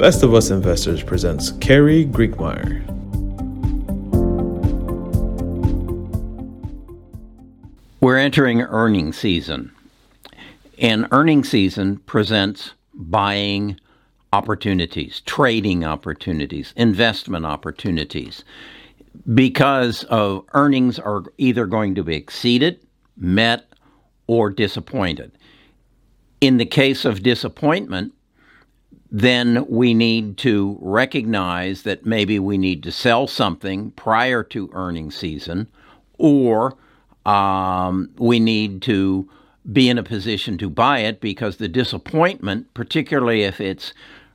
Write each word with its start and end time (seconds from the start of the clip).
Best 0.00 0.22
of 0.22 0.32
Us 0.32 0.48
Investors 0.48 1.02
presents 1.02 1.50
Carrie 1.60 2.06
Griegmeyer. 2.06 2.80
We're 8.00 8.16
entering 8.16 8.62
earning 8.62 9.12
season, 9.12 9.70
and 10.78 11.06
earning 11.10 11.44
season 11.44 11.98
presents 12.06 12.72
buying 12.94 13.78
opportunities, 14.32 15.20
trading 15.26 15.84
opportunities, 15.84 16.72
investment 16.76 17.44
opportunities, 17.44 18.42
because 19.34 20.04
of 20.04 20.46
earnings 20.54 20.98
are 20.98 21.24
either 21.36 21.66
going 21.66 21.94
to 21.96 22.02
be 22.02 22.16
exceeded, 22.16 22.80
met, 23.18 23.66
or 24.26 24.48
disappointed. 24.48 25.32
In 26.40 26.56
the 26.56 26.64
case 26.64 27.04
of 27.04 27.22
disappointment, 27.22 28.14
then 29.10 29.66
we 29.68 29.92
need 29.92 30.36
to 30.38 30.78
recognize 30.80 31.82
that 31.82 32.06
maybe 32.06 32.38
we 32.38 32.56
need 32.56 32.82
to 32.84 32.92
sell 32.92 33.26
something 33.26 33.90
prior 33.92 34.42
to 34.44 34.70
earning 34.72 35.10
season, 35.10 35.66
or 36.18 36.76
um, 37.26 38.10
we 38.18 38.38
need 38.38 38.82
to 38.82 39.28
be 39.70 39.88
in 39.88 39.98
a 39.98 40.02
position 40.02 40.56
to 40.58 40.70
buy 40.70 41.00
it 41.00 41.20
because 41.20 41.56
the 41.56 41.68
disappointment, 41.68 42.72
particularly 42.72 43.42
if 43.42 43.60
it's 43.60 43.92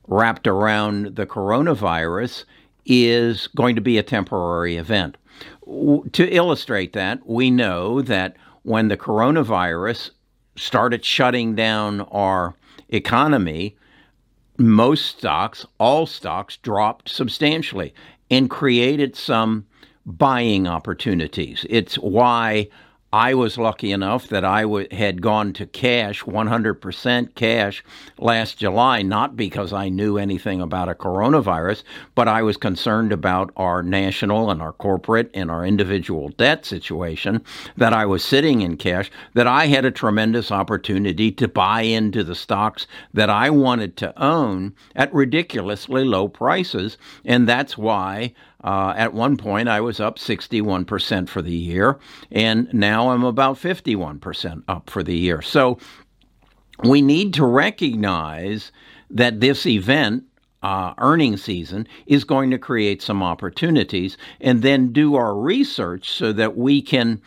wrapped 0.07 0.45
around 0.45 1.15
the 1.15 1.25
coronavirus, 1.25 2.43
is 2.85 3.47
going 3.47 3.75
to 3.75 3.81
be 3.81 3.97
a 3.97 4.03
temporary 4.03 4.75
event. 4.75 5.17
To 5.65 6.29
illustrate 6.29 6.93
that, 6.93 7.25
we 7.25 7.49
know 7.49 8.01
that 8.01 8.35
when 8.63 8.89
the 8.89 8.97
coronavirus 8.97 10.11
started 10.55 11.03
shutting 11.03 11.55
down 11.55 12.01
our 12.01 12.55
economy, 12.89 13.75
most 14.57 15.05
stocks, 15.17 15.65
all 15.79 16.05
stocks, 16.05 16.57
dropped 16.57 17.09
substantially 17.09 17.93
and 18.29 18.49
created 18.49 19.15
some 19.15 19.65
buying 20.05 20.67
opportunities. 20.67 21.65
It's 21.69 21.95
why 21.95 22.69
I 23.15 23.33
was 23.33 23.57
lucky 23.57 23.93
enough 23.93 24.27
that 24.27 24.43
I 24.43 24.63
w- 24.63 24.89
had 24.91 25.21
gone 25.21 25.53
to 25.53 25.65
cash, 25.65 26.23
100% 26.23 27.33
cash 27.33 27.81
last 28.17 28.57
July, 28.57 29.03
not 29.03 29.37
because 29.37 29.71
I 29.71 29.87
knew 29.87 30.17
anything 30.17 30.59
about 30.59 30.89
a 30.89 30.95
coronavirus, 30.95 31.83
but 32.13 32.27
I 32.27 32.41
was 32.41 32.57
concerned 32.57 33.13
about 33.13 33.53
our 33.55 33.81
national 33.81 34.51
and 34.51 34.61
our 34.61 34.73
corporate 34.73 35.31
and 35.33 35.49
our 35.49 35.65
individual 35.65 36.27
debt 36.27 36.65
situation, 36.65 37.41
that 37.77 37.93
I 37.93 38.05
was 38.05 38.21
sitting 38.21 38.59
in 38.59 38.75
cash, 38.75 39.09
that 39.33 39.47
I 39.47 39.67
had 39.67 39.85
a 39.85 39.91
tremendous 39.91 40.51
opportunity 40.51 41.31
to 41.31 41.47
buy 41.47 41.83
into 41.83 42.21
the 42.21 42.35
stocks 42.35 42.85
that 43.13 43.29
I 43.29 43.49
wanted 43.49 43.95
to 43.95 44.21
own 44.21 44.73
at 44.93 45.13
ridiculously 45.13 46.03
low 46.03 46.27
prices. 46.27 46.97
And 47.23 47.47
that's 47.47 47.77
why 47.77 48.33
uh, 48.65 48.95
at 48.97 49.13
one 49.13 49.37
point, 49.37 49.69
I 49.69 49.79
was 49.79 49.99
up 49.99 50.17
61% 50.17 51.29
for 51.29 51.43
the 51.43 51.55
year, 51.55 51.99
and 52.31 52.67
now 52.73 53.11
I'm 53.11 53.23
about 53.23 53.57
51% 53.57 54.63
up 54.67 54.89
for 54.89 55.03
the 55.03 55.15
year. 55.15 55.43
So 55.43 55.77
we 56.83 57.03
need 57.03 57.35
to 57.35 57.45
recognize 57.45 58.71
that 59.11 59.39
this 59.39 59.67
event, 59.67 60.23
uh, 60.63 60.95
earning 60.97 61.37
season, 61.37 61.87
is 62.07 62.23
going 62.23 62.49
to 62.49 62.57
create 62.57 63.03
some 63.03 63.21
opportunities, 63.21 64.17
and 64.41 64.63
then 64.63 64.91
do 64.91 65.13
our 65.13 65.37
research 65.37 66.09
so 66.09 66.33
that 66.33 66.57
we 66.57 66.81
can 66.81 67.21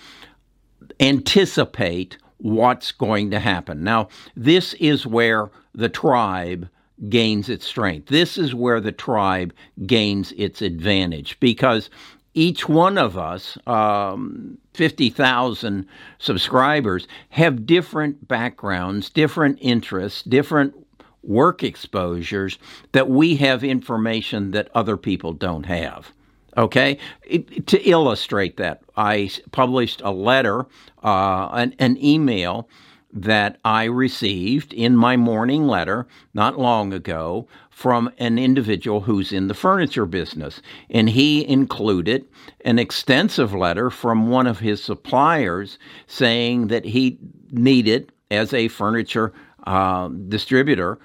anticipate 0.99 2.19
what's 2.39 2.91
going 2.91 3.31
to 3.31 3.39
happen. 3.39 3.85
Now, 3.85 4.09
this 4.35 4.75
is 4.75 5.07
where 5.07 5.51
the 5.73 5.89
tribe 5.89 6.69
gains 7.09 7.49
its 7.49 7.67
strength. 7.67 8.09
This 8.09 8.39
is 8.39 8.55
where 8.55 8.81
the 8.81 8.93
tribe 8.93 9.53
gains 9.87 10.33
its 10.33 10.63
advantage 10.63 11.39
because 11.41 11.91
each 12.35 12.69
one 12.69 12.99
of 12.99 13.17
us, 13.17 13.59
um, 13.67 14.59
50,000 14.75 15.87
subscribers, 16.19 17.09
have 17.31 17.67
different 17.67 18.29
backgrounds, 18.29 19.11
different 19.11 19.59
interests, 19.61 20.23
different 20.23 20.75
work 21.23 21.63
exposures 21.63 22.59
that 22.93 23.09
we 23.09 23.37
have 23.37 23.65
information 23.65 24.53
that 24.53 24.69
other 24.75 24.97
people 24.97 25.33
don't 25.33 25.67
have. 25.67 26.13
Okay, 26.57 26.99
it, 27.25 27.67
to 27.69 27.81
illustrate 27.89 28.57
that, 28.57 28.83
I 28.97 29.31
published 29.53 30.01
a 30.03 30.11
letter, 30.11 30.67
uh, 31.05 31.49
an, 31.53 31.75
an 31.79 32.03
email 32.03 32.69
that 33.13 33.59
I 33.65 33.85
received 33.85 34.73
in 34.73 34.97
my 34.97 35.17
morning 35.17 35.67
letter 35.67 36.07
not 36.35 36.59
long 36.59 36.93
ago 36.93 37.49
from 37.71 38.11
an 38.19 38.39
individual 38.39 39.01
who's 39.01 39.33
in 39.33 39.49
the 39.49 39.55
furniture 39.55 40.05
business. 40.05 40.61
And 40.91 41.09
he 41.09 41.49
included 41.49 42.27
an 42.65 42.79
extensive 42.79 43.55
letter 43.55 43.89
from 43.89 44.29
one 44.29 44.47
of 44.47 44.59
his 44.59 44.83
suppliers 44.83 45.79
saying 46.07 46.69
that 46.69 46.85
he 46.85 47.19
needed, 47.51 48.13
as 48.31 48.53
a 48.53 48.69
furniture 48.69 49.33
uh, 49.67 50.09
distributor, 50.29 50.99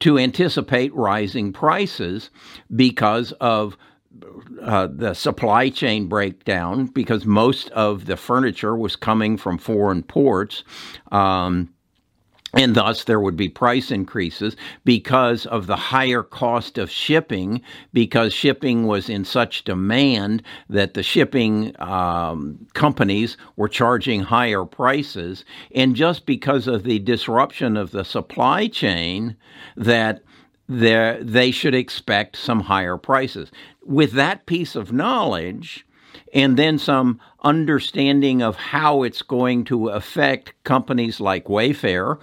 to 0.00 0.18
anticipate 0.18 0.94
rising 0.94 1.52
prices 1.52 2.30
because 2.74 3.32
of 3.40 3.76
uh, 4.62 4.88
the 4.90 5.14
supply 5.14 5.68
chain 5.68 6.06
breakdown 6.06 6.86
because 6.86 7.24
most 7.24 7.70
of 7.70 8.06
the 8.06 8.16
furniture 8.16 8.76
was 8.76 8.96
coming 8.96 9.36
from 9.36 9.58
foreign 9.58 10.02
ports. 10.02 10.64
Um, 11.10 11.72
and 12.54 12.74
thus, 12.74 13.04
there 13.04 13.20
would 13.20 13.36
be 13.36 13.48
price 13.48 13.90
increases 13.90 14.56
because 14.84 15.46
of 15.46 15.66
the 15.66 15.76
higher 15.76 16.22
cost 16.22 16.76
of 16.76 16.90
shipping, 16.90 17.62
because 17.94 18.34
shipping 18.34 18.86
was 18.86 19.08
in 19.08 19.24
such 19.24 19.64
demand 19.64 20.42
that 20.68 20.92
the 20.92 21.02
shipping 21.02 21.74
um, 21.80 22.66
companies 22.74 23.38
were 23.56 23.68
charging 23.68 24.20
higher 24.20 24.66
prices. 24.66 25.46
And 25.74 25.96
just 25.96 26.26
because 26.26 26.66
of 26.66 26.82
the 26.82 26.98
disruption 26.98 27.78
of 27.78 27.90
the 27.90 28.04
supply 28.04 28.68
chain, 28.68 29.34
that 29.74 30.22
they 30.68 31.50
should 31.50 31.74
expect 31.74 32.36
some 32.36 32.60
higher 32.60 32.96
prices 32.96 33.50
with 33.84 34.12
that 34.12 34.46
piece 34.46 34.74
of 34.74 34.92
knowledge 34.92 35.86
and 36.32 36.56
then 36.56 36.78
some 36.78 37.20
understanding 37.42 38.42
of 38.42 38.56
how 38.56 39.02
it's 39.02 39.22
going 39.22 39.64
to 39.64 39.88
affect 39.88 40.54
companies 40.64 41.20
like 41.20 41.44
Wayfair, 41.46 42.18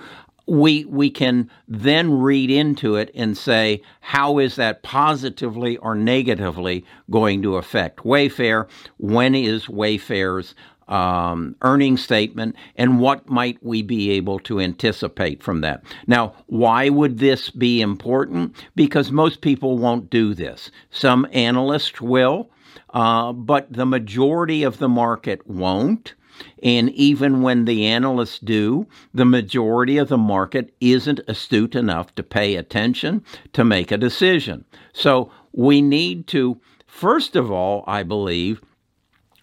we 0.48 0.84
we 0.86 1.12
can 1.12 1.50
then 1.68 2.20
read 2.20 2.50
into 2.50 2.96
it 2.96 3.12
and 3.14 3.38
say 3.38 3.82
how 4.00 4.40
is 4.40 4.56
that 4.56 4.82
positively 4.82 5.78
or 5.78 5.94
negatively 5.94 6.84
going 7.12 7.42
to 7.44 7.58
affect 7.58 8.00
Wayfair? 8.00 8.68
When 8.98 9.36
is 9.36 9.68
Wayfair's 9.68 10.56
um, 10.90 11.56
earnings 11.62 12.04
statement, 12.04 12.56
and 12.76 13.00
what 13.00 13.30
might 13.30 13.64
we 13.64 13.82
be 13.82 14.12
able 14.12 14.40
to 14.40 14.60
anticipate 14.60 15.42
from 15.42 15.62
that? 15.62 15.84
Now, 16.08 16.34
why 16.48 16.90
would 16.90 17.20
this 17.20 17.50
be 17.50 17.80
important? 17.80 18.56
Because 18.76 19.12
most 19.12 19.42
people 19.42 19.78
won't 19.78 20.10
do 20.10 20.34
this. 20.34 20.72
Some 20.90 21.28
analysts 21.32 22.02
will, 22.02 22.50
uh, 22.90 23.32
but 23.34 23.72
the 23.72 23.86
majority 23.86 24.64
of 24.64 24.80
the 24.80 24.90
market 24.90 25.48
won't. 25.48 26.16
And 26.64 26.90
even 26.92 27.42
when 27.42 27.66
the 27.66 27.86
analysts 27.86 28.40
do, 28.40 28.88
the 29.14 29.26
majority 29.26 29.98
of 29.98 30.08
the 30.08 30.18
market 30.18 30.74
isn't 30.80 31.20
astute 31.28 31.76
enough 31.76 32.16
to 32.16 32.24
pay 32.24 32.56
attention 32.56 33.24
to 33.54 33.66
make 33.66 33.92
a 33.92 33.98
decision. 33.98 34.64
So 34.94 35.32
we 35.52 35.82
need 35.82 36.28
to, 36.28 36.60
first 36.88 37.36
of 37.36 37.52
all, 37.52 37.84
I 37.88 38.04
believe, 38.04 38.62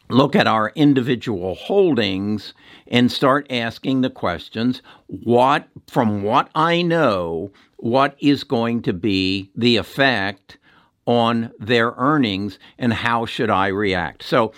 look 0.09 0.37
at 0.37 0.47
our 0.47 0.73
individual 0.75 1.55
holdings 1.55 2.55
and 2.87 3.11
start 3.11 3.47
asking 3.51 4.01
the 4.01 4.11
questions 4.11 4.83
what 5.07 5.69
from 5.89 6.23
what 6.23 6.49
i 6.55 6.83
know 6.83 7.51
what 7.77 8.17
is 8.21 8.45
going 8.45 8.83
to 8.83 8.93
be 8.93 9.51
the 9.55 9.77
effect 9.77 10.59
on 11.07 11.53
their 11.59 11.93
earnings 11.97 12.59
and 12.79 12.93
how 12.93 13.25
should 13.25 13.51
i 13.51 13.69
react? 13.69 14.23
So 14.23 14.53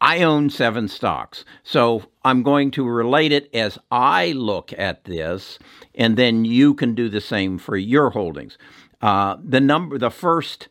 i 0.00 0.22
own 0.22 0.48
seven 0.50 0.88
stocks. 0.88 1.44
So 1.62 2.04
i'm 2.24 2.42
going 2.42 2.70
to 2.72 2.88
relate 2.88 3.32
it 3.32 3.50
as 3.54 3.78
i 3.90 4.32
look 4.32 4.72
at 4.78 5.04
this 5.04 5.58
and 5.94 6.16
then 6.16 6.44
you 6.44 6.74
can 6.74 6.94
do 6.94 7.08
the 7.08 7.20
same 7.20 7.58
for 7.58 7.76
your 7.76 8.10
holdings. 8.10 8.56
Uh, 9.02 9.36
the 9.42 9.60
number 9.60 9.98
the 9.98 10.10
first 10.10 10.68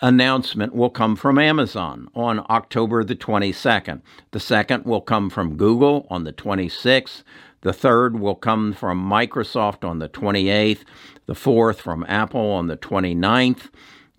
announcement 0.00 0.74
will 0.74 0.90
come 0.90 1.16
from 1.16 1.38
Amazon 1.38 2.08
on 2.14 2.44
October 2.50 3.04
the 3.04 3.16
22nd. 3.16 4.02
The 4.32 4.40
second 4.40 4.84
will 4.84 5.00
come 5.00 5.30
from 5.30 5.56
Google 5.56 6.06
on 6.10 6.24
the 6.24 6.32
26th. 6.32 7.22
The 7.62 7.72
third 7.72 8.18
will 8.18 8.34
come 8.34 8.72
from 8.72 9.02
Microsoft 9.02 9.88
on 9.88 9.98
the 9.98 10.08
28th. 10.08 10.84
The 11.26 11.34
fourth 11.34 11.80
from 11.80 12.04
Apple 12.08 12.50
on 12.52 12.66
the 12.66 12.76
29th. 12.76 13.70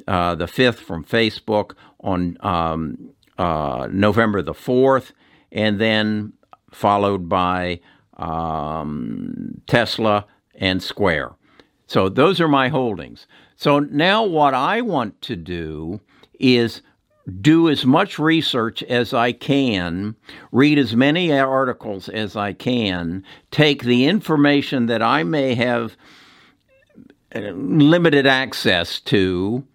Uh, 0.08 0.36
the 0.36 0.48
fifth 0.48 0.80
from 0.80 1.04
Facebook 1.04 1.74
on 2.00 2.38
um, 2.42 3.12
uh, 3.38 3.88
November 3.92 4.42
the 4.42 4.54
4th. 4.54 5.12
And 5.52 5.80
then 5.80 6.34
followed 6.72 7.30
by 7.30 7.80
um, 8.18 9.62
Tesla 9.68 10.26
and 10.56 10.82
Square. 10.82 11.34
So 11.88 12.10
those 12.10 12.42
are 12.42 12.48
my 12.48 12.70
holdings. 12.70 13.28
So 13.56 13.80
now 13.80 14.24
what 14.24 14.54
I 14.54 14.82
want 14.82 15.22
to 15.24 15.36
do 15.36 16.02
is 16.40 16.82
do 17.42 17.70
as 17.70 17.86
much 17.86 18.20
research 18.20 18.84
as 18.84 19.14
I 19.14 19.32
can, 19.32 20.16
read 20.52 20.78
as 20.78 20.96
many 20.96 21.32
articles 21.32 22.08
as 22.10 22.36
I 22.36 22.54
can, 22.54 23.24
take 23.52 23.84
the 23.84 24.06
information 24.06 24.86
that 24.88 25.02
I 25.02 25.24
may 25.24 25.56
have 25.56 25.98
uh, 27.36 27.40
limited 27.40 28.28
access 28.28 29.00
to, 29.02 29.66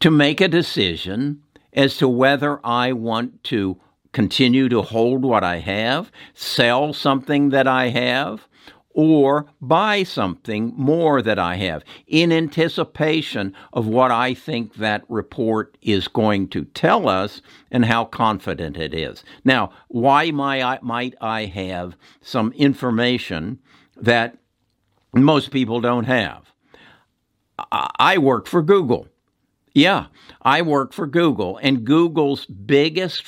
to 0.00 0.10
make 0.10 0.40
a 0.40 0.48
decision 0.48 1.42
as 1.72 1.96
to 1.98 2.08
whether 2.08 2.64
I 2.64 2.92
want 2.92 3.42
to 3.44 3.80
continue 4.12 4.68
to 4.68 4.82
hold 4.82 5.24
what 5.24 5.44
I 5.44 5.58
have, 5.58 6.10
sell 6.34 6.92
something 6.92 7.50
that 7.50 7.66
I 7.66 7.88
have, 7.88 8.46
or 8.92 9.46
buy 9.60 10.02
something 10.02 10.72
more 10.76 11.22
that 11.22 11.38
I 11.38 11.54
have 11.56 11.84
in 12.06 12.32
anticipation 12.32 13.54
of 13.72 13.86
what 13.86 14.10
I 14.10 14.34
think 14.34 14.74
that 14.74 15.04
report 15.08 15.78
is 15.80 16.08
going 16.08 16.48
to 16.48 16.64
tell 16.64 17.08
us 17.08 17.40
and 17.70 17.84
how 17.84 18.04
confident 18.04 18.76
it 18.76 18.92
is. 18.92 19.22
Now, 19.44 19.70
why 19.88 20.30
might 20.32 21.14
I 21.20 21.44
have 21.44 21.96
some 22.20 22.52
information 22.52 23.60
that 23.96 24.36
most 25.14 25.50
people 25.52 25.80
don't 25.80 26.04
have? 26.04 26.52
I 27.70 28.18
work 28.18 28.46
for 28.46 28.62
Google. 28.62 29.06
Yeah, 29.72 30.06
I 30.42 30.62
work 30.62 30.92
for 30.92 31.06
Google, 31.06 31.58
and 31.58 31.84
Google's 31.84 32.44
biggest 32.46 33.22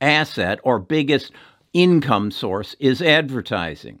asset 0.00 0.58
or 0.62 0.78
biggest 0.78 1.32
income 1.74 2.30
source 2.30 2.74
is 2.80 3.02
advertising. 3.02 3.98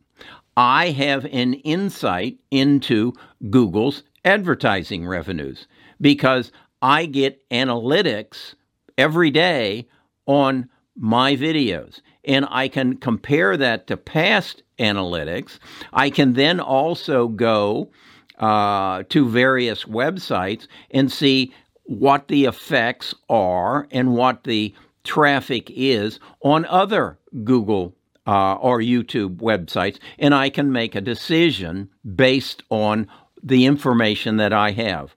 I 0.56 0.90
have 0.90 1.26
an 1.26 1.54
insight 1.54 2.38
into 2.50 3.12
Google's 3.50 4.02
advertising 4.24 5.06
revenues 5.06 5.66
because 6.00 6.50
I 6.80 7.06
get 7.06 7.48
analytics 7.50 8.54
every 8.96 9.30
day 9.30 9.86
on 10.26 10.68
my 10.96 11.36
videos. 11.36 12.00
And 12.24 12.46
I 12.50 12.68
can 12.68 12.96
compare 12.96 13.56
that 13.56 13.86
to 13.86 13.96
past 13.96 14.62
analytics. 14.78 15.58
I 15.92 16.10
can 16.10 16.32
then 16.32 16.58
also 16.58 17.28
go 17.28 17.90
uh, 18.38 19.04
to 19.10 19.28
various 19.28 19.84
websites 19.84 20.66
and 20.90 21.12
see 21.12 21.52
what 21.84 22.28
the 22.28 22.46
effects 22.46 23.14
are 23.28 23.86
and 23.90 24.14
what 24.14 24.44
the 24.44 24.74
traffic 25.04 25.70
is 25.70 26.18
on 26.42 26.64
other 26.66 27.18
Google 27.44 27.95
uh, 28.26 28.54
or 28.54 28.80
YouTube 28.80 29.36
websites, 29.36 29.98
and 30.18 30.34
I 30.34 30.50
can 30.50 30.72
make 30.72 30.94
a 30.94 31.00
decision 31.00 31.90
based 32.14 32.62
on 32.70 33.08
the 33.42 33.66
information 33.66 34.36
that 34.38 34.52
I 34.52 34.72
have. 34.72 35.14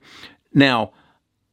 Now, 0.53 0.93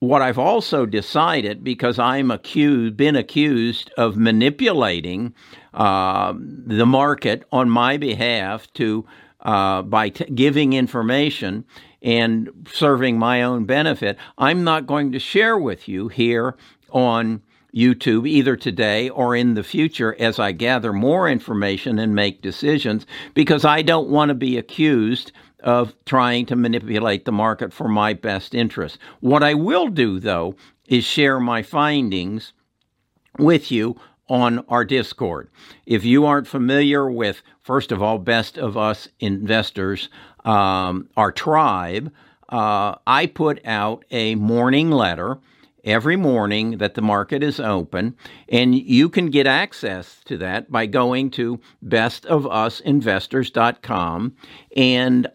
what 0.00 0.20
I've 0.20 0.38
also 0.38 0.85
decided, 0.85 1.64
because 1.64 1.99
I'm 1.99 2.31
accused, 2.31 2.97
been 2.97 3.17
accused 3.17 3.91
of 3.97 4.17
manipulating 4.17 5.35
uh, 5.73 6.35
the 6.37 6.87
market 6.87 7.44
on 7.50 7.70
my 7.70 7.97
behalf 7.97 8.70
to 8.75 9.06
uh, 9.41 9.82
by 9.82 10.11
t- 10.11 10.25
giving 10.25 10.75
information 10.75 11.64
and 12.02 12.50
serving 12.70 13.19
my 13.19 13.43
own 13.43 13.64
benefit, 13.64 14.19
I'm 14.37 14.64
not 14.64 14.87
going 14.87 15.12
to 15.12 15.19
share 15.19 15.56
with 15.56 15.88
you 15.88 16.09
here 16.09 16.56
on 16.91 17.43
YouTube 17.76 18.26
either 18.26 18.56
today 18.56 19.11
or 19.11 19.37
in 19.37 19.55
the 19.55 19.62
future 19.62 20.17
as 20.19 20.38
I 20.38 20.52
gather 20.52 20.93
more 20.93 21.28
information 21.28 21.99
and 21.99 22.14
make 22.14 22.40
decisions 22.40 23.06
because 23.34 23.64
I 23.64 23.82
don't 23.82 24.08
want 24.08 24.31
to 24.31 24.34
be 24.34 24.56
accused 24.56 25.32
of 25.61 25.94
trying 26.05 26.46
to 26.46 26.56
manipulate 26.56 27.25
the 27.25 27.32
market 27.32 27.73
for 27.73 27.88
my 27.88 28.14
best 28.14 28.55
interest. 28.55 28.99
What 29.20 29.43
I 29.43 29.55
will 29.55 29.88
do, 29.88 30.19
though, 30.19 30.55
is 30.87 31.05
share 31.05 31.38
my 31.40 31.62
findings 31.62 32.52
with 33.38 33.70
you 33.70 34.00
on 34.28 34.64
our 34.69 34.84
Discord. 34.84 35.50
If 35.84 36.05
you 36.05 36.25
aren't 36.25 36.49
familiar 36.49 37.11
with, 37.11 37.43
first 37.62 37.93
of 37.93 38.02
all, 38.02 38.19
Best 38.19 38.58
of 38.58 38.76
Us 38.76 39.08
Investors, 39.20 40.08
um, 40.44 41.08
our 41.17 41.32
tribe, 41.32 42.12
uh, 42.49 42.94
I 43.06 43.26
put 43.26 43.61
out 43.67 44.05
a 44.11 44.34
morning 44.37 44.90
letter 44.90 45.38
every 45.87 46.17
morning 46.17 46.77
that 46.79 46.94
the 46.94 47.00
market 47.00 47.41
is 47.43 47.59
open, 47.59 48.15
and 48.49 48.75
you 48.75 49.09
can 49.09 49.31
get 49.31 49.47
access 49.47 50.21
to 50.25 50.37
that 50.38 50.71
by 50.71 50.87
going 50.87 51.31
to 51.31 51.61
bestofusinvestors.com 51.85 54.37
and 54.77 55.29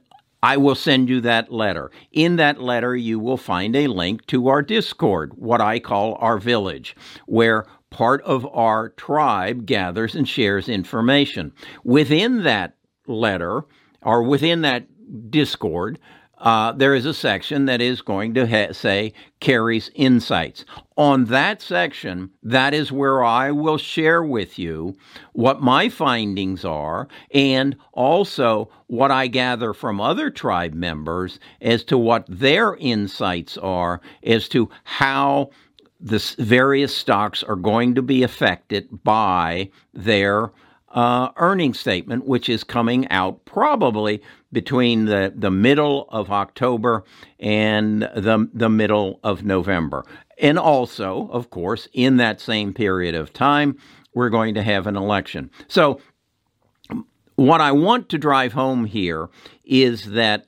I 0.44 0.57
will 0.57 0.74
send 0.74 1.07
you 1.07 1.21
that 1.21 1.51
letter. 1.51 1.92
In 2.12 2.38
that 2.38 2.59
letter, 2.59 2.95
you 2.95 3.19
will 3.19 3.38
find 3.38 3.75
a 3.75 3.86
link 3.88 4.25
to 4.27 4.48
our 4.48 4.62
Discord, 4.63 5.33
what 5.36 5.62
I 5.62 5.80
call 5.80 6.18
our 6.19 6.39
village, 6.39 6.95
where 7.27 7.68
part 7.92 8.24
of 8.24 8.48
our 8.48 8.89
tribe 8.89 9.68
gathers 9.68 10.15
and 10.15 10.27
shares 10.27 10.68
information. 10.68 11.53
Within 11.83 12.42
that 12.44 12.75
letter, 13.06 13.65
or 14.01 14.24
within 14.24 14.62
that 14.62 14.88
Discord, 15.30 16.00
uh, 16.41 16.71
there 16.71 16.95
is 16.95 17.05
a 17.05 17.13
section 17.13 17.65
that 17.65 17.81
is 17.81 18.01
going 18.01 18.33
to 18.33 18.47
ha- 18.47 18.73
say 18.73 19.13
carries 19.39 19.91
Insights. 19.93 20.65
On 20.97 21.25
that 21.25 21.61
section, 21.61 22.31
that 22.41 22.73
is 22.73 22.91
where 22.91 23.23
I 23.23 23.51
will 23.51 23.77
share 23.77 24.23
with 24.23 24.57
you 24.57 24.95
what 25.33 25.61
my 25.61 25.88
findings 25.88 26.65
are 26.65 27.07
and 27.31 27.77
also 27.93 28.69
what 28.88 29.11
I 29.11 29.27
gather 29.27 29.73
from 29.73 30.01
other 30.01 30.31
tribe 30.31 30.73
members 30.73 31.39
as 31.61 31.83
to 31.85 31.97
what 31.97 32.25
their 32.27 32.75
insights 32.75 33.57
are 33.57 34.01
as 34.23 34.49
to 34.49 34.69
how 34.83 35.51
the 35.99 36.17
various 36.39 36.95
stocks 36.95 37.43
are 37.43 37.55
going 37.55 37.93
to 37.95 38.01
be 38.01 38.23
affected 38.23 39.03
by 39.03 39.69
their 39.93 40.51
uh, 40.93 41.29
earnings 41.38 41.79
statement, 41.79 42.25
which 42.25 42.49
is 42.49 42.63
coming 42.63 43.07
out 43.09 43.43
probably 43.45 44.21
between 44.51 45.05
the, 45.05 45.33
the 45.35 45.51
middle 45.51 46.07
of 46.09 46.29
October 46.31 47.03
and 47.39 48.01
the, 48.01 48.49
the 48.53 48.69
middle 48.69 49.19
of 49.23 49.43
November. 49.43 50.03
And 50.38 50.57
also, 50.59 51.29
of 51.31 51.49
course, 51.49 51.88
in 51.93 52.17
that 52.17 52.41
same 52.41 52.73
period 52.73 53.15
of 53.15 53.31
time, 53.31 53.77
we're 54.13 54.29
going 54.29 54.55
to 54.55 54.63
have 54.63 54.88
an 54.88 54.97
election. 54.97 55.49
So, 55.67 56.01
what 57.35 57.61
I 57.61 57.71
want 57.71 58.09
to 58.09 58.17
drive 58.17 58.53
home 58.53 58.85
here 58.85 59.29
is 59.63 60.12
that 60.12 60.45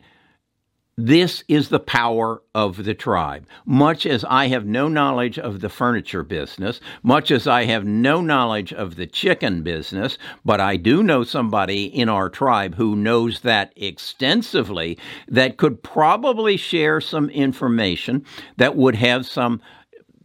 this 0.95 1.43
is 1.47 1.69
the 1.69 1.79
power 1.79 2.41
of 2.53 2.83
the 2.83 2.93
tribe. 2.93 3.47
Much 3.65 4.05
as 4.05 4.23
I 4.25 4.47
have 4.47 4.65
no 4.65 4.87
knowledge 4.87 5.39
of 5.39 5.61
the 5.61 5.69
furniture 5.69 6.23
business, 6.23 6.79
much 7.01 7.31
as 7.31 7.47
I 7.47 7.65
have 7.65 7.83
no 7.83 8.21
knowledge 8.21 8.71
of 8.71 8.95
the 8.95 9.07
chicken 9.07 9.63
business, 9.63 10.17
but 10.45 10.61
I 10.61 10.77
do 10.77 11.01
know 11.01 11.23
somebody 11.23 11.85
in 11.85 12.09
our 12.09 12.29
tribe 12.29 12.75
who 12.75 12.95
knows 12.95 13.41
that 13.41 13.73
extensively 13.75 14.99
that 15.27 15.57
could 15.57 15.81
probably 15.81 16.57
share 16.57 17.01
some 17.01 17.29
information 17.29 18.23
that 18.57 18.75
would 18.75 18.95
have 18.95 19.25
some 19.25 19.61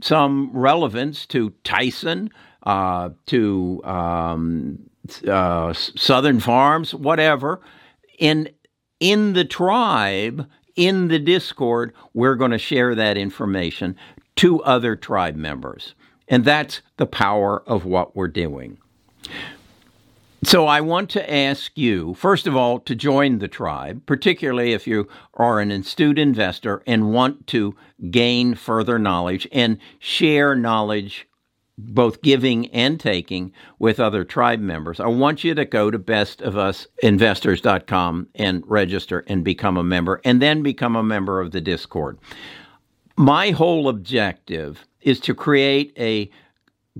some 0.01 0.51
relevance 0.53 1.27
to 1.27 1.51
Tyson, 1.65 2.31
uh, 2.63 3.11
to 3.27 3.81
um, 3.85 4.79
uh, 5.27 5.73
Sanderson 5.73 6.41
Farms, 6.41 6.95
whatever. 6.95 7.61
In 8.19 8.51
in 9.01 9.33
the 9.33 9.45
tribe, 9.45 10.47
in 10.79 11.09
the 11.09 11.19
Discord, 11.19 11.93
we're 12.15 12.37
going 12.37 12.53
to 12.53 12.59
share 12.59 12.95
that 12.95 13.19
information 13.19 13.97
to 14.37 14.63
other 14.63 14.95
tribe 14.95 15.35
members. 15.35 15.95
And 16.29 16.45
that's 16.45 16.81
the 16.97 17.07
power 17.07 17.63
of 17.67 17.85
what 17.85 18.15
we're 18.15 18.29
doing. 18.29 18.79
So 20.45 20.67
I 20.67 20.81
want 20.81 21.11
to 21.11 21.35
ask 21.35 21.77
you, 21.77 22.15
first 22.15 22.47
of 22.47 22.55
all, 22.55 22.79
to 22.81 22.95
join 22.95 23.41
the 23.41 23.49
tribe, 23.49 24.07
particularly 24.07 24.73
if 24.73 24.87
you 24.87 25.09
are 25.35 25.59
an 25.59 25.73
astute 25.73 26.19
investor 26.19 26.81
and 26.87 27.13
want 27.13 27.49
to 27.49 27.75
gain 28.13 28.55
further 28.55 29.01
knowledge 29.01 29.49
and 29.51 29.79
share 29.99 30.55
knowledge 30.55 31.27
both 31.79 32.23
giving 32.23 32.67
and 32.69 32.99
taking 32.99 33.53
with 33.79 34.01
other 34.01 34.25
tribe 34.25 34.61
members. 34.61 34.99
I 34.99 35.07
want 35.07 35.45
you 35.45 35.55
to 35.55 35.65
go 35.65 35.91
to 35.91 35.99
bestofusinvestors.com 35.99 38.29
and 38.35 38.65
register 38.67 39.25
and 39.29 39.45
become 39.45 39.77
a 39.77 39.85
member, 39.85 40.21
and 40.25 40.43
then 40.43 40.63
become 40.63 40.97
a 40.97 41.03
member 41.03 41.41
of 41.41 41.51
the 41.53 41.61
Discord. 41.61 42.19
My 43.17 43.51
whole 43.51 43.89
objective 43.89 44.87
is 45.01 45.21
to 45.21 45.35
create 45.35 45.93
a 45.97 46.31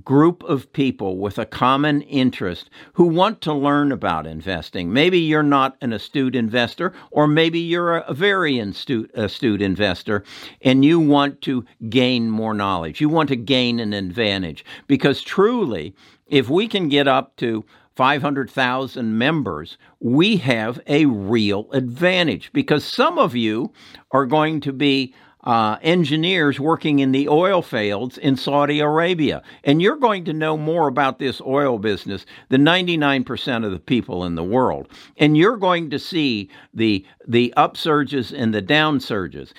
group 0.03 0.43
of 0.43 0.71
people 0.73 1.17
with 1.17 1.37
a 1.37 1.45
common 1.45 2.01
interest 2.03 2.69
who 2.93 3.05
want 3.05 3.41
to 3.41 3.53
learn 3.53 3.91
about 3.91 4.27
investing. 4.27 4.91
Maybe 4.91 5.19
you're 5.19 5.43
not 5.43 5.77
an 5.81 5.93
astute 5.93 6.35
investor, 6.35 6.93
or 7.11 7.27
maybe 7.27 7.59
you're 7.59 7.97
a 7.97 8.13
very 8.13 8.59
astute, 8.59 9.11
astute 9.13 9.61
investor 9.61 10.23
and 10.61 10.83
you 10.83 10.99
want 10.99 11.41
to 11.41 11.65
gain 11.89 12.29
more 12.29 12.53
knowledge. 12.53 13.01
You 13.01 13.09
want 13.09 13.29
to 13.29 13.35
gain 13.35 13.79
an 13.79 13.93
advantage 13.93 14.65
because 14.87 15.21
truly, 15.21 15.95
if 16.27 16.49
we 16.49 16.67
can 16.67 16.89
get 16.89 17.07
up 17.07 17.35
to 17.37 17.65
500,000 17.95 19.17
members, 19.17 19.77
we 19.99 20.37
have 20.37 20.79
a 20.87 21.05
real 21.05 21.69
advantage 21.73 22.49
because 22.53 22.85
some 22.85 23.17
of 23.17 23.35
you 23.35 23.73
are 24.11 24.25
going 24.25 24.61
to 24.61 24.71
be 24.71 25.13
uh, 25.49 25.79
engineers 25.81 26.59
working 26.59 26.99
in 26.99 27.11
the 27.11 27.27
oil 27.27 27.63
fields 27.63 28.19
in 28.19 28.37
Saudi 28.37 28.81
Arabia. 28.81 29.41
And 29.63 29.81
you're 29.81 29.95
going 29.95 30.23
to 30.25 30.33
know 30.33 30.55
more 30.55 30.87
about 30.87 31.17
this 31.17 31.41
oil 31.41 31.79
business 31.79 32.27
than 32.49 32.61
99% 32.61 33.65
of 33.65 33.71
the 33.71 33.79
people 33.79 34.25
in 34.25 34.35
the 34.35 34.43
world. 34.43 34.89
And 35.17 35.35
you're 35.35 35.57
going 35.57 35.89
to 35.89 35.97
see 35.97 36.51
the, 36.71 37.03
the 37.27 37.51
upsurges 37.57 38.31
and 38.31 38.53
the 38.53 38.61
downsurges. 38.61 39.51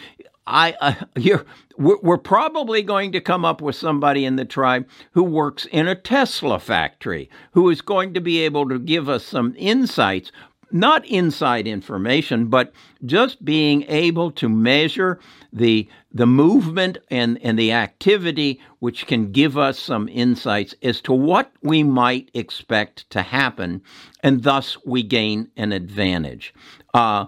I, 0.47 0.77
uh, 0.81 0.95
you're, 1.17 1.45
we're 1.77 2.19
probably 2.19 2.83
going 2.83 3.11
to 3.11 3.21
come 3.21 3.45
up 3.45 3.61
with 3.61 3.75
somebody 3.75 4.25
in 4.25 4.37
the 4.37 4.45
tribe 4.45 4.89
who 5.11 5.25
works 5.25 5.67
in 5.73 5.89
a 5.89 5.97
Tesla 5.97 6.61
factory, 6.61 7.29
who 7.51 7.69
is 7.69 7.81
going 7.81 8.15
to 8.15 8.21
be 8.21 8.41
able 8.41 8.69
to 8.69 8.79
give 8.79 9.09
us 9.09 9.25
some 9.25 9.57
insights, 9.59 10.31
not 10.73 11.05
inside 11.07 11.67
information, 11.67 12.47
but 12.47 12.73
just 13.05 13.45
being 13.45 13.85
able 13.89 14.31
to 14.33 14.49
measure 14.49 15.19
the 15.53 15.89
the 16.13 16.27
movement 16.27 16.99
and, 17.11 17.39
and 17.43 17.59
the 17.59 17.73
activity, 17.73 18.61
which 18.81 19.07
can 19.07 19.31
give 19.31 19.57
us 19.57 19.79
some 19.79 20.09
insights 20.09 20.75
as 20.83 21.01
to 21.01 21.13
what 21.13 21.53
we 21.63 21.83
might 21.83 22.31
expect 22.35 23.09
to 23.11 23.23
happen, 23.23 23.81
and 24.23 24.43
thus 24.43 24.77
we 24.85 25.03
gain 25.03 25.49
an 25.57 25.73
advantage. 25.73 26.53
Uh, 26.93 27.27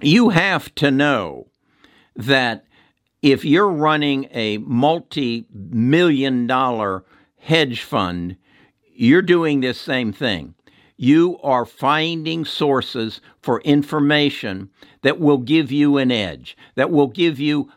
you 0.00 0.28
have 0.28 0.72
to 0.76 0.90
know 0.90 1.48
that 2.14 2.64
if 3.22 3.44
you're 3.44 3.70
running 3.70 4.28
a 4.30 4.58
multi 4.58 5.46
million 5.50 6.46
dollar 6.46 7.04
hedge 7.38 7.82
fund, 7.82 8.36
you're 8.94 9.22
doing 9.22 9.60
this 9.60 9.80
same 9.80 10.12
thing. 10.12 10.54
You 10.98 11.38
are 11.44 11.64
finding 11.64 12.44
sources 12.44 13.20
for 13.40 13.60
information 13.60 14.68
that 15.02 15.20
will 15.20 15.38
give 15.38 15.70
you 15.70 15.96
an 15.96 16.10
edge, 16.10 16.56
that 16.74 16.90
will 16.90 17.06
give 17.06 17.38
you 17.38 17.70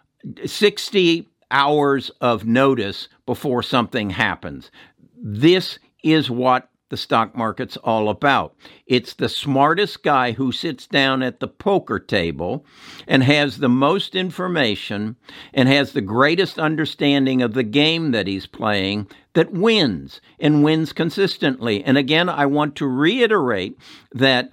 60 0.45 1.29
hours 1.51 2.09
of 2.19 2.45
notice 2.45 3.07
before 3.27 3.61
something 3.61 4.09
happens. 4.09 4.71
This 5.15 5.77
is 6.03 6.31
what 6.31 6.70
the 6.91 6.97
stock 6.97 7.35
market's 7.35 7.77
all 7.77 8.09
about. 8.09 8.53
It's 8.85 9.15
the 9.15 9.29
smartest 9.29 10.03
guy 10.03 10.33
who 10.33 10.51
sits 10.51 10.85
down 10.85 11.23
at 11.23 11.39
the 11.39 11.47
poker 11.47 11.97
table 11.97 12.65
and 13.07 13.23
has 13.23 13.57
the 13.57 13.69
most 13.69 14.13
information 14.13 15.15
and 15.53 15.67
has 15.69 15.93
the 15.93 16.01
greatest 16.01 16.59
understanding 16.59 17.41
of 17.41 17.53
the 17.53 17.63
game 17.63 18.11
that 18.11 18.27
he's 18.27 18.45
playing 18.45 19.07
that 19.33 19.53
wins 19.53 20.19
and 20.39 20.63
wins 20.63 20.91
consistently. 20.91 21.83
And 21.83 21.97
again, 21.97 22.27
I 22.27 22.45
want 22.45 22.75
to 22.75 22.85
reiterate 22.85 23.79
that 24.11 24.51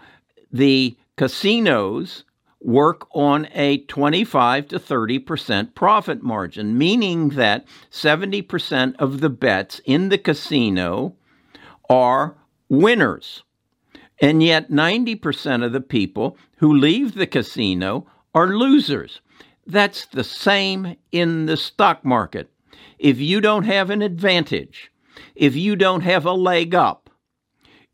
the 0.53 0.97
casinos 1.17 2.25
work 2.61 3.09
on 3.13 3.49
a 3.53 3.79
25 3.79 4.69
to 4.69 4.79
30% 4.79 5.75
profit 5.75 6.23
margin, 6.23 6.79
meaning 6.79 7.31
that 7.31 7.67
70% 7.91 8.95
of 8.97 9.21
the 9.21 9.31
bets 9.31 9.81
in 9.85 10.09
the 10.09 10.19
casino 10.19 11.17
are 11.89 12.37
winners. 12.69 13.43
And 14.21 14.43
yet, 14.43 14.71
90% 14.71 15.65
of 15.65 15.73
the 15.73 15.81
people 15.81 16.37
who 16.57 16.73
leave 16.73 17.15
the 17.15 17.27
casino 17.27 18.07
are 18.35 18.49
losers. 18.49 19.21
That's 19.67 20.07
the 20.07 20.25
same 20.25 20.97
in 21.13 21.47
the 21.47 21.57
stock 21.57 22.05
market. 22.05 22.51
If 22.99 23.21
you 23.21 23.41
don't 23.41 23.65
have 23.65 23.91
an 23.91 24.03
advantage, 24.03 24.91
if 25.35 25.55
you 25.55 25.77
don't 25.77 26.01
have 26.01 26.27
a 26.27 26.33
leg 26.33 26.75
up, 26.75 27.11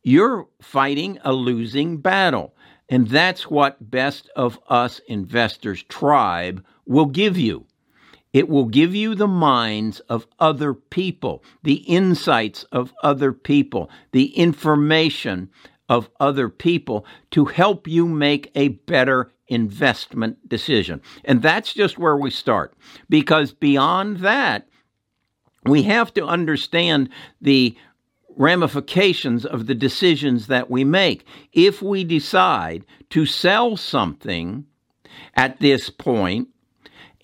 you're 0.03 0.47
fighting 0.63 1.19
a 1.25 1.33
losing 1.33 1.99
battle. 1.99 2.55
And 2.89 3.09
that's 3.09 3.51
what 3.51 3.91
Best 3.91 4.31
of 4.37 4.59
Us 4.69 5.01
Investors 5.09 5.83
Tribe 5.85 6.65
will 6.87 7.07
give 7.07 7.37
you. 7.37 7.67
It 8.35 8.49
will 8.49 8.64
give 8.64 8.97
you 8.97 9.14
the 9.14 9.29
minds 9.29 10.00
of 10.00 10.26
other 10.41 10.75
people, 10.75 11.45
the 11.62 11.76
insights 11.87 12.64
of 12.64 12.93
other 13.03 13.33
people, 13.33 13.88
the 14.11 14.37
information 14.37 15.49
of 15.88 16.11
other 16.19 16.49
people 16.49 17.07
to 17.31 17.45
help 17.45 17.87
you 17.87 18.09
make 18.09 18.50
a 18.57 18.69
better 18.69 19.31
investment 19.47 20.49
decision. 20.49 21.00
And 21.25 21.43
that's 21.43 21.73
just 21.73 21.97
where 21.97 22.17
we 22.17 22.31
start. 22.31 22.75
Because 23.09 23.53
beyond 23.53 24.19
that, 24.19 24.67
we 25.64 25.85
have 25.85 26.12
to 26.14 26.26
understand 26.26 27.11
the 27.41 27.76
ramifications 28.37 29.47
of 29.47 29.69
the 29.69 29.76
decisions 29.76 30.49
that 30.49 30.69
we 30.69 30.83
make. 30.83 31.25
If 31.53 31.81
we 31.81 32.03
decide 32.03 32.85
to 33.11 33.26
sell 33.26 33.76
something 33.76 34.67
at 35.37 35.61
this 35.61 35.88
point, 35.88 36.49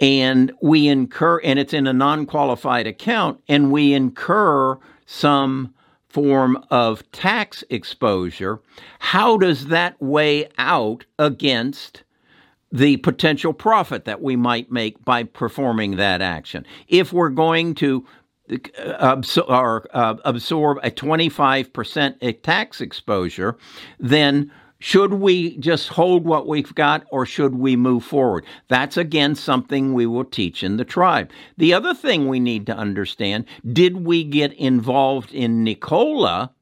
and 0.00 0.52
we 0.62 0.88
incur, 0.88 1.40
and 1.44 1.58
it's 1.58 1.74
in 1.74 1.86
a 1.86 1.92
non 1.92 2.26
qualified 2.26 2.86
account, 2.86 3.40
and 3.48 3.70
we 3.70 3.92
incur 3.92 4.78
some 5.06 5.74
form 6.08 6.62
of 6.70 7.08
tax 7.12 7.62
exposure, 7.70 8.60
how 8.98 9.36
does 9.36 9.66
that 9.66 10.00
weigh 10.00 10.48
out 10.58 11.04
against 11.18 12.02
the 12.72 12.96
potential 12.98 13.52
profit 13.52 14.04
that 14.04 14.22
we 14.22 14.36
might 14.36 14.70
make 14.70 15.04
by 15.04 15.22
performing 15.22 15.96
that 15.96 16.20
action? 16.20 16.66
If 16.88 17.12
we're 17.12 17.28
going 17.28 17.74
to 17.76 18.06
uh, 18.50 19.16
absor- 19.16 19.48
or, 19.48 19.86
uh, 19.92 20.16
absorb 20.24 20.78
a 20.82 20.90
25% 20.90 22.42
tax 22.42 22.80
exposure, 22.80 23.56
then 24.00 24.50
should 24.80 25.14
we 25.14 25.58
just 25.58 25.88
hold 25.90 26.24
what 26.24 26.48
we've 26.48 26.74
got 26.74 27.04
or 27.10 27.26
should 27.26 27.54
we 27.54 27.76
move 27.76 28.02
forward? 28.02 28.44
That's 28.68 28.96
again 28.96 29.34
something 29.34 29.92
we 29.92 30.06
will 30.06 30.24
teach 30.24 30.64
in 30.64 30.78
the 30.78 30.84
tribe. 30.84 31.30
The 31.58 31.74
other 31.74 31.94
thing 31.94 32.26
we 32.26 32.40
need 32.40 32.66
to 32.66 32.76
understand 32.76 33.44
did 33.72 34.04
we 34.04 34.24
get 34.24 34.54
involved 34.54 35.32
in 35.32 35.62
Nikola 35.62 36.52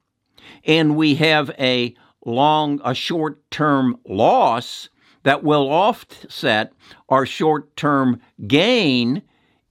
and 0.65 0.97
we 0.97 1.15
have 1.15 1.49
a 1.57 1.95
long, 2.25 2.81
a 2.83 2.93
short 2.93 3.49
term 3.51 3.97
loss 4.05 4.89
that 5.23 5.43
will 5.43 5.69
offset 5.69 6.73
our 7.07 7.25
short 7.25 7.75
term 7.77 8.19
gain 8.47 9.21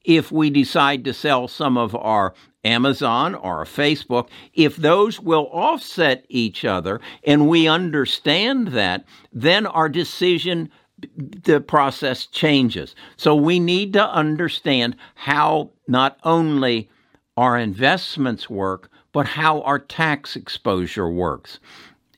if 0.05 0.33
we 0.33 0.51
decide 0.51 1.05
to 1.05 1.13
sell 1.13 1.49
some 1.49 1.77
of 1.77 1.95
our 1.95 2.35
Amazon 2.65 3.35
or 3.35 3.65
Facebook, 3.65 4.29
if 4.55 4.77
those 4.77 5.21
will 5.21 5.49
offset 5.53 6.25
each 6.29 6.65
other 6.65 7.01
and 7.25 7.49
we 7.49 7.69
understand 7.69 8.69
that, 8.69 9.05
then 9.33 9.67
our 9.67 9.89
decision 9.89 10.71
the 11.17 11.61
process 11.61 12.27
changes. 12.27 12.95
So 13.17 13.35
we 13.35 13.61
need 13.61 13.93
to 13.93 14.05
understand 14.11 14.97
how 15.15 15.71
not 15.87 16.19
only 16.25 16.91
our 17.37 17.57
investments 17.57 18.51
work, 18.51 18.91
but 19.13 19.27
how 19.27 19.63
our 19.63 19.79
tax 19.79 20.35
exposure 20.35 21.09
works. 21.09 21.61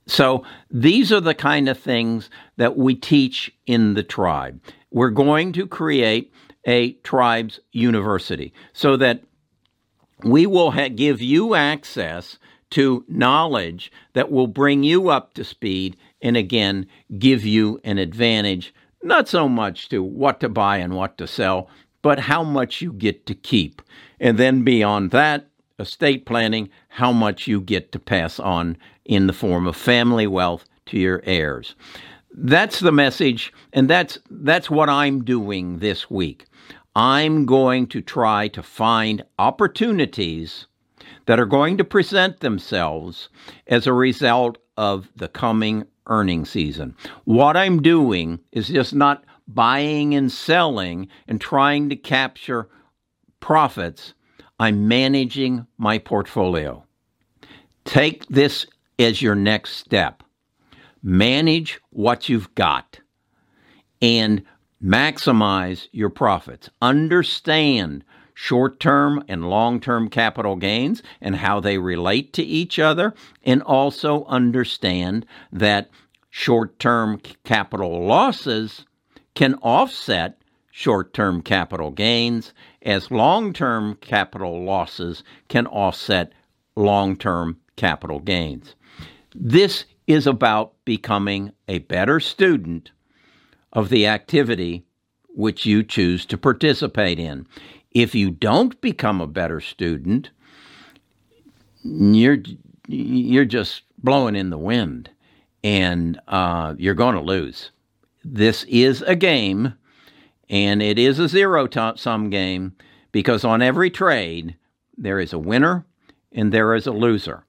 So 0.07 0.45
these 0.71 1.13
are 1.13 1.21
the 1.21 1.35
kind 1.35 1.69
of 1.69 1.79
things 1.79 2.31
that 2.57 2.77
we 2.77 2.95
teach 2.95 3.53
in 3.67 3.95
the 3.95 4.03
tribe. 4.03 4.61
We're 4.91 5.11
going 5.11 5.53
to 5.53 5.67
create 5.67 6.33
a 6.65 6.93
tribes 7.05 7.61
university 7.73 8.53
so 8.73 8.97
that 8.97 9.23
we 10.23 10.47
will 10.47 10.73
ha- 10.73 10.89
give 10.89 11.21
you 11.21 11.55
access 11.55 12.39
to 12.71 13.05
knowledge 13.09 13.91
that 14.13 14.31
will 14.31 14.47
bring 14.47 14.83
you 14.83 15.09
up 15.09 15.35
to 15.35 15.45
speed 15.45 15.97
and 16.23 16.37
again 16.37 16.87
give 17.19 17.45
you 17.45 17.81
an 17.85 17.99
advantage, 17.99 18.75
not 19.03 19.29
so 19.29 19.49
much 19.49 19.89
to 19.89 20.03
what 20.03 20.41
to 20.41 20.49
buy 20.49 20.77
and 20.77 20.95
what 20.95 21.19
to 21.19 21.27
sell, 21.27 21.69
but 22.03 22.19
how 22.19 22.43
much 22.43 22.81
you 22.81 22.93
get 22.93 23.27
to 23.27 23.35
keep. 23.35 23.83
And 24.21 24.39
then 24.39 24.63
beyond 24.63 25.11
that, 25.11 25.47
estate 25.79 26.27
planning, 26.27 26.69
how 26.89 27.13
much 27.13 27.47
you 27.47 27.61
get 27.61 27.93
to 27.93 27.99
pass 27.99 28.39
on 28.39 28.77
in 29.05 29.27
the 29.27 29.33
form 29.33 29.67
of 29.67 29.77
family 29.77 30.27
wealth 30.27 30.65
to 30.87 30.99
your 30.99 31.23
heirs. 31.25 31.75
That's 32.33 32.81
the 32.81 32.93
message, 32.93 33.53
and 33.73 33.91
that's 33.91 34.19
that's 34.31 34.71
what 34.71 34.89
I'm 34.89 35.25
doing 35.25 35.79
this 35.79 36.09
week. 36.09 36.47
I'm 37.01 37.47
going 37.47 37.87
to 37.87 38.03
try 38.03 38.49
to 38.49 38.63
find 38.63 39.25
opportunities 39.39 40.67
that 41.25 41.41
are 41.41 41.47
going 41.47 41.79
to 41.79 41.85
present 41.85 42.41
themselves 42.41 43.31
as 43.67 43.87
a 43.87 43.95
result 43.95 44.59
of 44.77 45.11
the 45.17 45.29
coming 45.29 45.87
earning 46.09 46.45
season. 46.45 46.95
What 47.25 47.57
I'm 47.57 47.81
doing 47.81 48.39
is 48.53 48.69
just 48.69 48.95
not 48.95 49.25
buying 49.49 50.15
and 50.15 50.31
selling 50.31 51.09
and 51.27 51.41
trying 51.41 51.89
to 51.89 51.97
capture 51.97 52.69
profits. 53.41 54.13
I'm 54.59 54.87
managing 54.87 55.67
my 55.79 55.97
portfolio. 55.97 56.85
Take 57.87 58.27
this 58.27 58.67
as 58.99 59.23
your 59.23 59.35
next 59.35 59.79
step. 59.79 60.23
Manage 61.03 61.81
what 61.89 62.29
you've 62.29 62.55
got 62.55 63.01
and 64.03 64.43
maximize 64.83 65.89
your 65.93 66.11
profits. 66.11 66.71
Understand 66.81 68.05
short 68.35 68.81
term 68.81 69.23
and 69.29 69.51
long 69.51 69.81
term 69.81 70.09
capital 70.09 70.57
gains 70.57 71.03
and 71.21 71.37
how 71.37 71.61
they 71.61 71.77
relate 71.79 72.33
to 72.33 72.43
each 72.43 72.79
other, 72.79 73.15
and 73.45 73.63
also 73.63 74.25
understand 74.25 75.27
that 75.53 75.91
short 76.31 76.79
term 76.79 77.21
capital 77.45 78.07
losses 78.07 78.87
can 79.35 79.55
offset 79.57 80.41
short 80.71 81.13
term 81.13 81.43
capital 81.43 81.91
gains, 81.91 82.55
as 82.83 83.11
long 83.11 83.53
term 83.53 83.95
capital 83.97 84.65
losses 84.65 85.23
can 85.49 85.67
offset 85.67 86.33
long 86.75 87.17
term 87.17 87.59
capital 87.77 88.21
gains. 88.21 88.75
This 89.35 89.85
is 90.07 90.27
about 90.27 90.73
becoming 90.85 91.53
a 91.69 91.79
better 91.81 92.19
student 92.21 92.91
of 93.73 93.89
the 93.89 94.07
activity 94.07 94.85
which 95.29 95.65
you 95.65 95.83
choose 95.83 96.27
to 96.27 96.37
participate 96.37 97.19
in. 97.19 97.47
If 97.93 98.15
you 98.15 98.31
don't 98.31 98.81
become 98.81 99.21
a 99.21 99.27
better 99.27 99.61
student, 99.61 100.31
you're 101.83 102.39
you're 102.87 103.45
just 103.45 103.83
blowing 103.99 104.37
in 104.37 104.51
the 104.51 104.59
wind, 104.59 105.11
and 105.63 106.21
uh, 106.29 106.75
you're 106.79 106.95
going 106.95 107.15
to 107.15 107.21
lose. 107.21 107.71
This 108.25 108.65
is 108.65 109.03
a 109.03 109.17
game, 109.17 109.75
and 110.49 110.83
it 110.83 110.99
is 110.99 111.19
a 111.19 111.29
zero 111.29 111.69
sum 111.97 112.31
game 112.31 112.75
because 113.13 113.45
on 113.45 113.63
every 113.63 113.91
trade 113.91 114.57
there 114.97 115.19
is 115.19 115.33
a 115.33 115.39
winner 115.39 115.87
and 116.33 116.53
there 116.53 116.75
is 116.75 116.87
a 116.87 116.93
loser. 116.93 117.45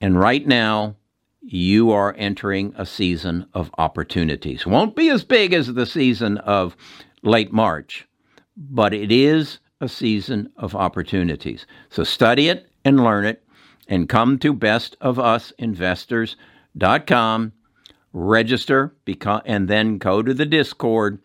And 0.00 0.18
right 0.18 0.46
now, 0.46 0.96
you 1.50 1.90
are 1.90 2.14
entering 2.18 2.74
a 2.76 2.84
season 2.84 3.46
of 3.54 3.70
opportunities. 3.78 4.66
Won't 4.66 4.94
be 4.94 5.08
as 5.08 5.24
big 5.24 5.54
as 5.54 5.72
the 5.72 5.86
season 5.86 6.36
of 6.38 6.76
late 7.22 7.52
March, 7.52 8.06
but 8.56 8.92
it 8.92 9.10
is 9.10 9.58
a 9.80 9.88
season 9.88 10.52
of 10.56 10.74
opportunities. 10.74 11.66
So 11.88 12.04
study 12.04 12.48
it 12.48 12.68
and 12.84 13.02
learn 13.02 13.24
it 13.24 13.42
and 13.88 14.10
come 14.10 14.38
to 14.40 14.52
bestofusinvestors.com, 14.52 17.52
register, 18.12 18.94
and 19.46 19.68
then 19.68 19.98
go 19.98 20.22
to 20.22 20.34
the 20.34 20.46
Discord 20.46 21.18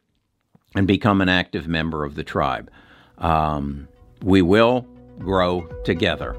and 0.74 0.88
become 0.88 1.20
an 1.20 1.30
active 1.30 1.68
member 1.68 2.06
of 2.06 2.16
the 2.16 2.24
tribe. 2.24 2.72
Um, 3.18 3.90
we 4.22 4.42
will 4.42 4.88
grow 5.20 5.68
together. 5.84 6.38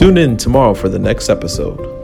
Tune 0.00 0.16
in 0.16 0.38
tomorrow 0.38 0.72
for 0.72 0.88
the 0.88 0.98
next 0.98 1.28
episode. 1.28 1.99